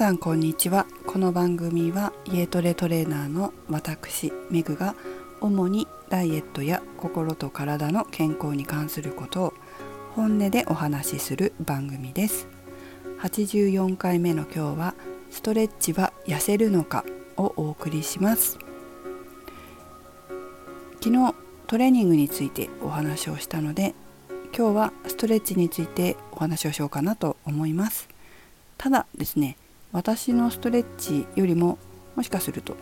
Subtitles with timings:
[0.00, 0.86] さんこんにちは。
[1.04, 4.94] この番組は家トレトレーナーの私メグが
[5.42, 9.54] 主にダイエットや心と体の健康に関することを
[10.16, 12.48] 本音でお話しする番組です。
[13.20, 14.94] 84回目の今日は
[15.30, 17.04] ストレッチは痩せるのか
[17.36, 18.58] をお送りします。
[21.02, 21.34] 昨日
[21.66, 23.94] トレーニングについてお話をしたので
[24.56, 28.08] 今日はストレッチについてお話をしようかなと思います。
[28.78, 29.58] ただですね
[29.92, 31.78] 私のストレッチよりも
[32.16, 32.76] もしかすると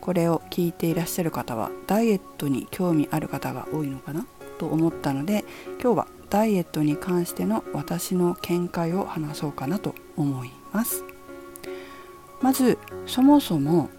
[0.00, 4.26] これを聞いていらっしゃる方はダイエットに興味ある方が多いのかな？
[4.58, 5.44] と思ったので
[5.82, 11.04] 今日はダイエットに関しての私の見解を話そうかなと思います。
[12.40, 13.90] まずそもそも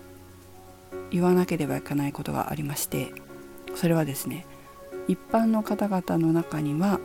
[1.11, 3.13] 言わなければいけないことがありまして
[3.75, 4.47] それはですね
[5.07, 6.99] 一般の方々の中には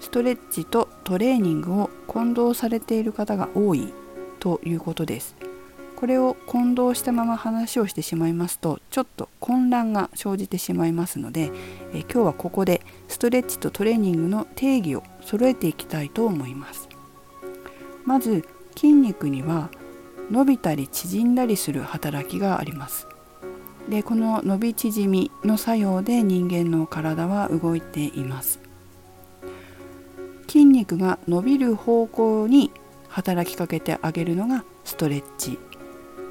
[0.00, 3.92] ストレッチとトレーニングを混同されている方が多い
[4.40, 5.36] ということです。
[5.96, 11.52] これを混同したまま話をしてしまいますとちょっと混乱が生じてしまいますので
[11.92, 16.88] え今日はここでストレッチとトレーニングの定義を揃えていきたいと思います。
[18.06, 19.70] まず筋肉には
[20.30, 23.06] 伸びたり縮んだりする働きがあります。
[23.90, 28.58] でこの伸び縮みの作用で人間の体は動いています。
[30.48, 32.70] 筋肉が伸びる方向に
[33.10, 35.58] 働きかけてあげるのがストレッチ。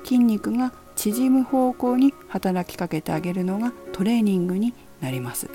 [0.03, 5.49] 筋肉が縮む方向に働きかけてあげるのがトレーニングになります。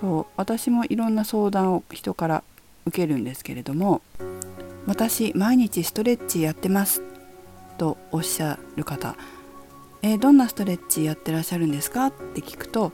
[0.00, 2.44] そう私もいろんな相談を人から
[2.84, 4.02] 受けるんですけれども
[4.86, 7.02] 私毎日ストレッチやってます。
[7.78, 9.16] とおっしゃる方。
[10.02, 12.06] え、どんなストレッチやってらっしゃるんですか？
[12.06, 12.92] って聞くと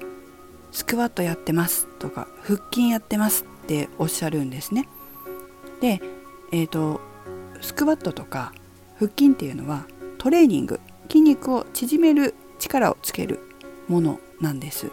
[0.70, 4.88] スクワットやってますとか腹筋やってますっておっしゃるんですね。
[5.80, 6.00] で
[6.52, 7.00] え、ー、と
[7.60, 8.52] スクワットとか
[8.96, 9.86] 腹筋っていうのは
[10.18, 13.40] トレーニング筋肉を縮める力をつける
[13.88, 14.90] ものなんです。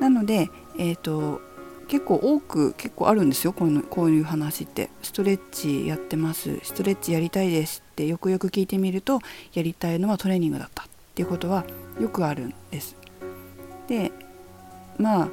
[0.00, 1.40] なのでえっ、ー、と
[1.88, 4.90] 結構多く結構あるんですよこのこういう話って。
[5.02, 6.58] ストレッチやってます。
[6.62, 9.20] ストレッチやりたいですってよくよく聞いてみると
[9.52, 11.64] やりたいのはトレーニングだったっていうことは
[12.00, 12.96] よくあるんです。
[13.88, 14.12] で
[14.98, 15.28] まあ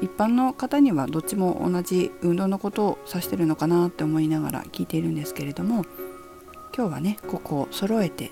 [0.00, 5.84] 一般の方にはどっちも同じ運動のことを指してるのかなって思いながら聞いているんですけれども
[6.76, 8.30] 今日はねここを揃えて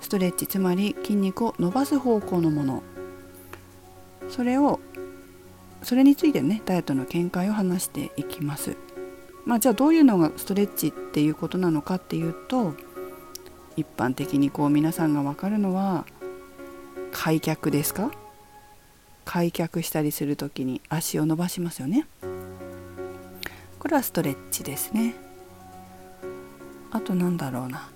[0.00, 2.82] ストレッチつまり筋肉を伸ばす方向のもの
[4.28, 4.80] それを
[5.82, 8.76] それについてねダイエットの見解を話していきます。
[9.44, 12.74] まあ、じゃあどういうのがストレッチっていうことなのかっていうと
[13.76, 16.04] 一般的にこう皆さんが分かるのは
[17.12, 18.10] 開脚ですか？
[19.26, 22.06] 開脚したりする時に足を伸ばしますよね。
[23.78, 25.14] これはストレッチですね。
[26.90, 27.90] あとなんだろうな。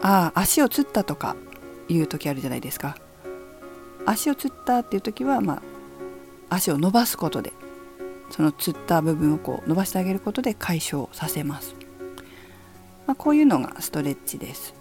[0.00, 1.34] ああ足をつったとか
[1.88, 2.96] いう時あるじゃないですか。
[4.06, 5.62] 足をつったっていう時はまあ
[6.50, 7.52] 足を伸ばすことで
[8.30, 11.74] そのつった部分をこう伸ばしてあげることで解消させます、
[13.06, 14.74] まあ、こういうのがストレッチです。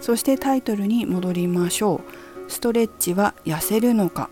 [0.00, 2.02] そしてタイトルに戻りましょ
[2.46, 2.50] う。
[2.50, 4.28] ストレッチは痩せるのか。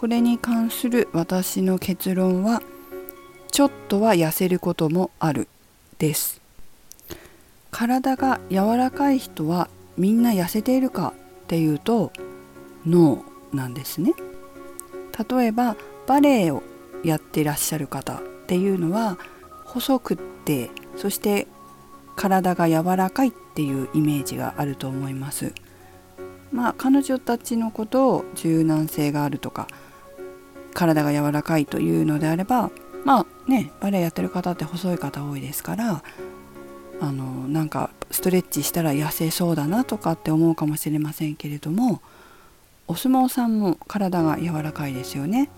[0.00, 2.62] これに関する私の結論は
[3.52, 5.46] ちょっとは痩せることもある
[5.98, 6.40] です
[7.70, 9.68] 体が柔らかい人は
[9.98, 11.12] みんな痩せているか
[11.42, 12.12] っていうと
[12.86, 14.14] ノーなんですね
[15.28, 16.62] 例えばバレエを
[17.04, 19.18] やってらっしゃる方っていうのは
[19.66, 21.46] 細くってそして
[22.16, 25.52] 体が柔らかいっていうイメージがあると思います。
[26.52, 29.68] まあ彼女たちのことを柔軟性があるとか
[30.74, 32.70] 体が柔らかいというのであれば
[33.04, 36.02] まあねバレエやってる方って細い方多いですから
[37.00, 42.02] あのなんかストレッチしたら痩せそうだなとかって思うかもしれませんけれども
[42.88, 45.48] お相撲さんも体が柔らかいですよね。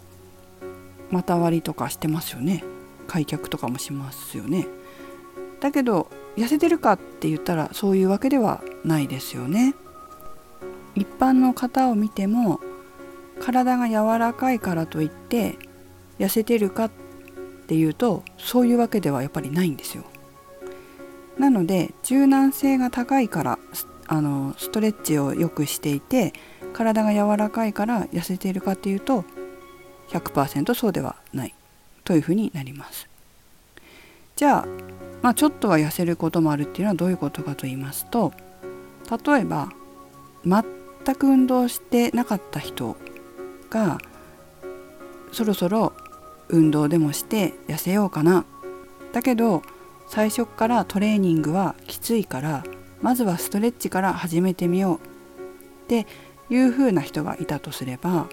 [1.10, 2.62] 股割りとかしてますよね。
[3.06, 4.66] 開脚とかもしますよね。
[5.60, 9.75] だけど痩せてるかって言ったらそういうわけではないですよね。
[10.94, 12.60] 一般の方を見ても
[13.40, 15.58] 体が柔らかいからといって
[16.19, 16.90] 痩せてるかっ
[17.67, 20.05] ていうとそういうわけではやっぱりないんですよ。
[21.38, 23.58] なので柔軟性が高いから
[24.06, 26.32] あのストレッチをよくしていて
[26.73, 29.25] 体が柔らかいから痩せているかっていうと
[30.11, 31.55] 100%そうではない。
[32.05, 33.08] というふうになります。
[34.37, 34.67] じゃあ、
[35.20, 38.32] まあ、ちょっとは痩せることもあるっていうのはどういうことかと言いますと
[39.25, 39.69] 例えば
[40.44, 40.64] 全
[41.14, 42.96] く運動してなかった人
[43.72, 43.98] が
[45.32, 45.94] そろそろ
[46.48, 48.44] 運動でもして痩せようかな。
[49.12, 49.62] だけど
[50.08, 52.64] 最初からトレーニングはきついから
[53.00, 54.96] まずはストレッチから始めてみよう。
[54.96, 56.06] って
[56.50, 58.26] いう風な人がいたとすれば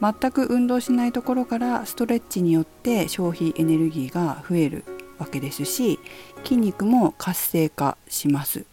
[0.00, 4.84] 全く運動しないところからストレッチによって消費エネルギーが増える
[5.18, 5.98] わけですし
[6.44, 8.66] 筋肉も活性化します。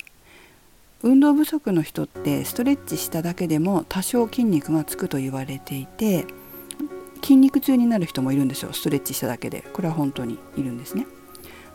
[1.03, 6.25] 運動不足の人ってストレッチしただけでも多少筋肉がつくと言われていて
[7.21, 8.73] 筋肉痛になる人もいるんですよ。
[8.73, 9.63] ストレッチしただけで。
[9.73, 11.05] これは本当にいるんですね、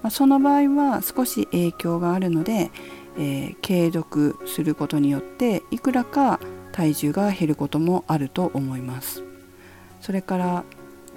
[0.03, 2.71] まあ、その場合は少し影響があるので、
[3.19, 6.41] えー、継続することによっていくらか
[6.73, 9.23] 体重が減ることもあると思います。
[10.01, 10.65] それから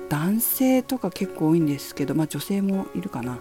[0.09, 3.39] 男性とか結構多いんですけど、まあ、女性もいるかな。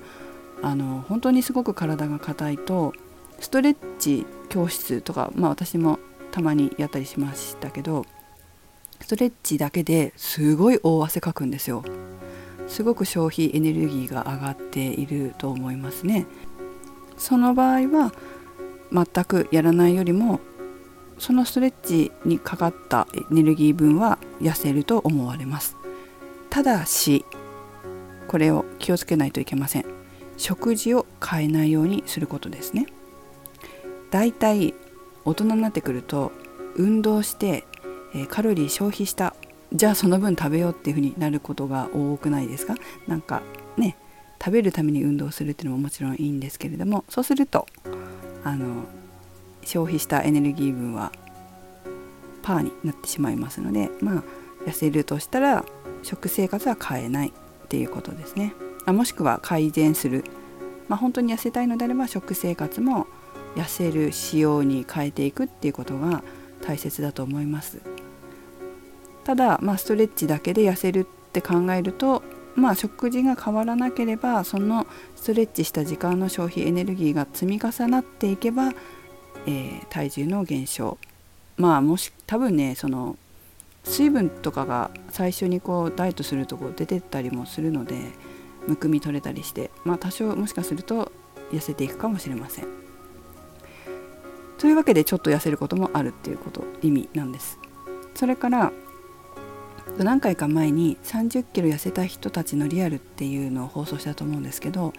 [0.62, 2.92] あの本当にすごく体が硬いと
[3.40, 5.98] ストレッチ教室とか、まあ、私も
[6.30, 8.04] たまにやったりしましたけど
[9.00, 11.82] ストレッチだけですごい大汗かくんですよ。
[12.68, 16.26] すごく消費エネルギーが上がっていると思いますね。
[17.16, 18.12] その場合は
[18.92, 20.40] 全くやらないよりも
[21.18, 25.76] そのストレッチにかかったエネルギー分は痩せると思われます。
[26.50, 27.24] ただし
[28.28, 29.84] これを気をつけないといけません。
[30.36, 32.86] 食事を変えないようにすることですね。
[34.10, 34.74] だいたい
[35.24, 36.32] 大人になってくると
[36.76, 37.64] 運動して、
[38.14, 39.34] えカロリー消費した
[39.72, 42.74] じゃあその分食べようっていうふうになることが多くないですか？
[43.06, 43.42] なんか
[43.76, 43.96] ね
[44.42, 47.66] 食べるために運動するっていうのももちろんいいんですけれどもそうすると
[48.42, 48.84] あの
[49.62, 51.12] 消費したエネルギー分は
[52.42, 54.24] パーになってしまいますのでまあ
[54.66, 55.64] 痩せるとしたら
[56.02, 57.32] 食生活は変えないっ
[57.68, 58.54] ていうことですね。
[58.86, 60.24] あもしくは改善する、
[60.88, 63.06] まあ、本当に痩せたいのであれば食生活も
[63.56, 66.22] 痩せる仕様に変えていくっていうことが
[66.62, 67.80] 大切だと思います
[69.24, 72.22] ただ、まあ、ストレッチだけで痩せるって考えると
[72.54, 74.86] まあ食事が変わらなければその
[75.16, 78.72] ストレッチした時間の消費エネルギーが積み重なっていけば、
[79.46, 80.98] えー、体重の減少
[81.56, 83.16] まあもし多分ねその
[83.84, 87.96] 水分とかが最初にこうダイエットするとこ出てったりもするので
[88.66, 91.12] むくみ取れたりしてまあ多少もしかすると
[91.50, 92.79] 痩せていくかもしれません。
[94.60, 97.58] というわけでちょっと痩せることもあるっていうこと意味なんです。
[98.14, 98.72] それから
[99.96, 104.92] 何回か前に30キロ痩せた人たちのリアルっていうのを放送したと思うんですけど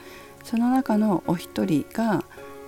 [0.43, 2.23] その中のお一人が、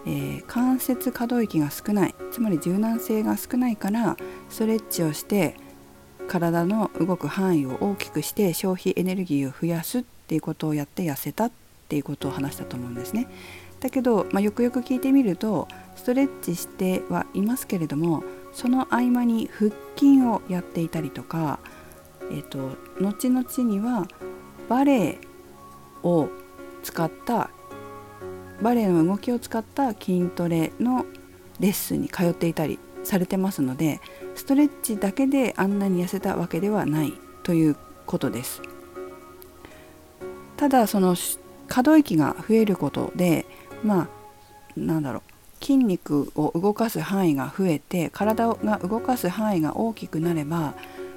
[0.06, 4.16] えー、関節可動域が少ないつまり柔軟性が少ないから
[4.50, 5.58] ストレッチをして
[6.28, 11.52] 体の動く範囲を大きくして消費エネルギーを増やすっていうことをやって痩せたっ
[11.90, 13.28] ていうことを話したと思うんですね。
[13.82, 21.60] だけど、まあ、よくよく聞いてみるとストレッチしてはいますけれどもその合間に腹筋をやっていたりとか、
[22.32, 24.08] えーと、後々には
[24.70, 25.20] バレエ
[26.04, 26.30] を
[26.84, 27.50] 使った
[28.62, 31.06] バレエの動きを使った筋トレの
[31.60, 34.00] レッスンに通っていたりされてますので
[34.36, 37.14] ストレッチだけであんなに痩せたわけではない
[37.44, 37.76] という
[38.06, 38.62] ことです。
[40.58, 41.16] ただその
[41.68, 43.46] 可動域が増えることで
[43.84, 44.08] まあ
[44.78, 45.33] なんだろう
[45.64, 50.74] 筋肉を動かす範囲が増えて体が動かす範囲が大きくなれば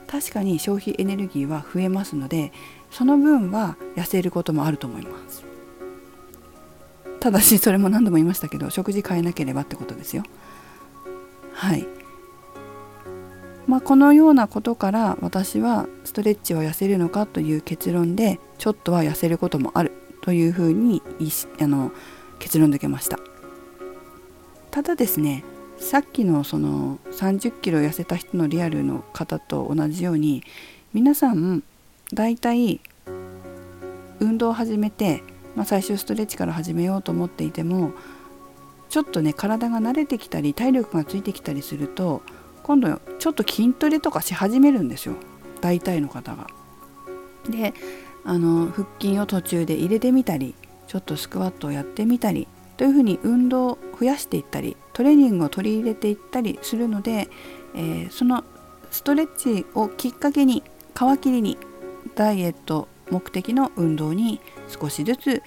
[0.06, 2.52] 確かに消費エネルギーは増えますので
[2.92, 5.44] その分は痩せることもあると思います。
[7.18, 10.22] ただしそれも何度も言いましたけど食事変えなければってことですよ。
[11.52, 11.88] はい。
[13.66, 21.02] まあ、このようなことから私はストレッチは痩せるのかという結論でちょっとは痩せることもあるというふうに
[21.60, 21.90] あの
[22.38, 23.18] 結論付けました。
[24.76, 25.42] ただですね
[25.78, 30.42] さっきのその30キロ痩せた人のリアルの方と同じように
[30.92, 31.62] 皆さん
[32.12, 32.82] だいたい
[34.20, 35.22] 運動を始めて、
[35.54, 37.92] まあ、最初ストレッチから始めようと思っていても
[38.90, 42.20] ちょっとね体が慣れてきたり体力がついてきたりすると
[42.62, 45.14] 今度ちょっと筋トレとかし始めるんですよ
[45.62, 46.48] 大体の方が。
[47.48, 47.72] で
[48.24, 50.54] あの腹筋を途中で入れてみたり
[50.86, 57.28] ちょっとスクワットをやってみたりというふうに運動を増やしていったりトレーニングを取り入れていったりするので、
[57.74, 58.44] えー、その
[58.90, 60.62] ストレッチをきっかけに
[60.94, 61.58] 皮切りに
[62.14, 65.42] ダイエット目的の運動に少しずつ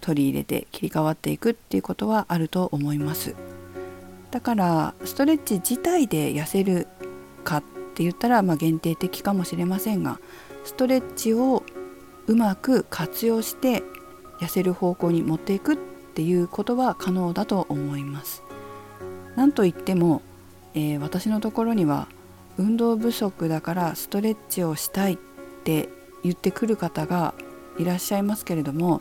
[0.00, 3.34] 取り入れて切り替わっていくっていうことはあると思います。
[4.30, 6.88] だからストレッチ自体で痩せる
[7.44, 7.62] かっ
[7.94, 10.20] て言ったらまあ限定的かもしれませんが
[10.64, 11.62] ストレッチを
[12.26, 13.82] うまく活用して
[14.40, 15.78] 痩せる方向に持っていく
[16.18, 18.42] っていうことは可能だと思います。
[19.36, 20.20] なんといっても、
[20.74, 22.08] えー、私のところには
[22.58, 25.16] 運動不足だからストレッチをしたいっ
[25.62, 25.88] て
[26.24, 27.34] 言ってくる方が
[27.78, 29.00] いらっしゃいますけれども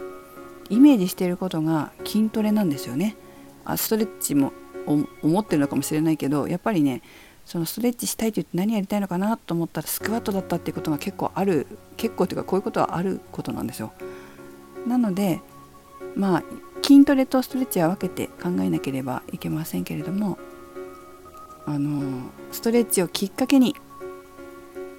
[0.70, 3.18] イメージしていることが筋トレなんですよね。
[3.66, 4.54] あストレッチも
[5.24, 7.02] 思ってるのかもしれないけどやっぱりね
[7.46, 13.92] そのストレッチしたいと言って何やりたいのかなと思ったらスクワットだったっていうことが結構ある結構というかこういうことはあることなんですよ。
[14.86, 15.42] なので
[16.16, 16.44] まあ
[16.88, 20.38] 筋トレとストレッチは分けて考えなければいけませんけれども
[21.66, 23.76] あのストレッチをきっかけに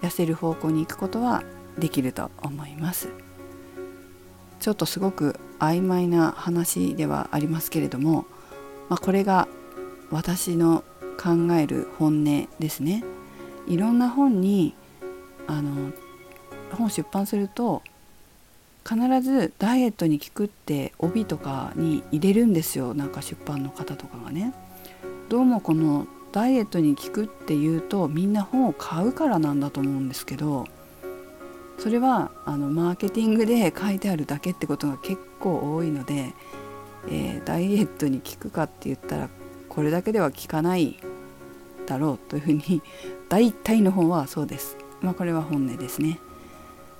[0.02, 1.42] 痩せる方向に行くことは
[1.78, 3.08] できると思います。
[4.60, 8.26] ちょっとすごく曖昧な話ではありますけれども、
[8.90, 9.48] まあ、これが
[10.10, 10.84] 私の
[11.18, 13.02] 考える本音ですね。
[13.66, 14.74] いろんな本に
[15.46, 15.92] あの
[16.72, 17.82] 本出版すると
[18.88, 24.54] 必ずダイエットに効くって帯とかに入れるんですよなんか出版の方とかがね
[25.28, 30.66] どうもこのダイエットに効くっていうとみんな本を買うからなんだと思うんですけど
[31.78, 36.32] それはあのマーケティングで書いてあるだけってことが結構多いので、
[37.08, 39.28] えー、ダイエットに効くかって言ったら
[39.68, 40.98] これだけでは効かない
[41.86, 42.82] だろうというふうに
[43.28, 44.76] 大体の本はそうです。
[45.00, 46.18] まあ、これは本音ですね。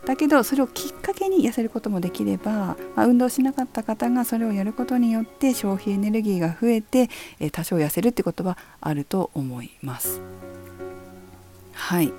[0.07, 10.21] だけどそれをきっかけに痩せることもできれば、まあ、運動しなかった方がそれをやることによって消費エネルギーが増えて、え多少痩せるってことはあると思います。
[11.75, 12.12] はい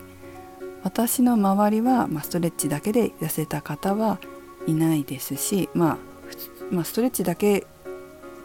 [0.83, 4.19] 私の周りは、まあ、ストレッチだけで痩せた方は
[4.65, 5.97] いないですし、まあ、
[6.71, 7.65] まあ、ストレッチだけ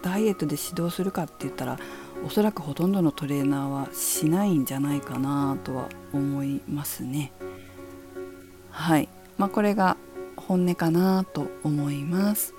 [0.03, 1.79] ダイエットで指導するかって言ったら
[2.27, 7.33] おそらくほとんどのトレーナーはしないんじゃないかなとは思いますね。
[8.71, 9.97] はいまあ、これが
[10.37, 12.55] 本音かなと思います。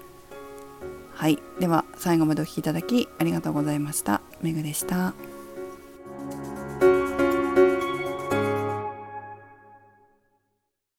[1.14, 1.40] はい。
[1.60, 4.22] では最後までお聴きいただきありがとうございました。
[4.42, 5.14] めぐでした。